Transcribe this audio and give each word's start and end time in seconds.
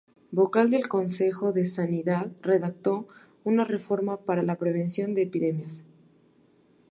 Vocal 0.31 0.71
del 0.71 0.87
Consejo 0.87 1.51
de 1.53 1.63
Sanidad, 1.63 2.31
redactó 2.41 3.07
una 3.43 3.65
reforma 3.65 4.17
para 4.17 4.41
la 4.41 4.55
prevención 4.57 5.13
de 5.13 5.21
epidemias. 5.21 5.83